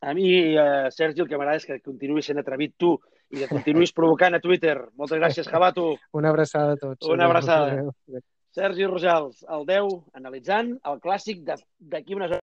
a 0.00 0.14
mi 0.16 0.28
eh, 0.56 0.88
Sergi, 0.94 1.20
el 1.20 1.28
que 1.28 1.36
m'agrada 1.36 1.60
és 1.60 1.66
que 1.68 1.80
continuïs 1.84 2.30
sent 2.30 2.40
atrevit 2.40 2.78
tu 2.80 2.94
i 3.30 3.42
que 3.42 3.50
continuïs 3.50 3.92
provocant 3.92 4.38
a 4.38 4.40
Twitter. 4.40 4.78
Moltes 4.96 5.20
gràcies, 5.20 5.50
Jabato. 5.52 5.92
Una 6.16 6.32
abraçada 6.32 6.78
a 6.78 6.80
tots. 6.80 7.10
Una 7.10 7.28
abraçada. 7.28 7.74
Adéu. 7.74 8.22
Sergi 8.56 8.86
Rojals, 8.90 9.44
el 9.56 9.66
10, 9.66 9.92
analitzant 10.20 10.70
el 10.92 10.96
clàssic 11.04 11.44
d'aquí 11.46 12.16
unes. 12.18 12.40